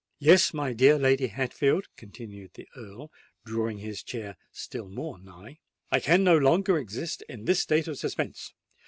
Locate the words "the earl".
2.55-3.11